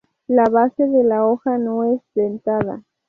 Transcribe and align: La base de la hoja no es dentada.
La 0.27 0.45
base 0.45 0.77
de 0.87 1.03
la 1.03 1.27
hoja 1.27 1.59
no 1.59 1.83
es 1.83 2.01
dentada. 2.15 2.81